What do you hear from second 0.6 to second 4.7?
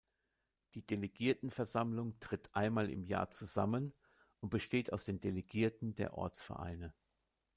Die Delegiertenversammlung tritt einmal im Jahr zusammen und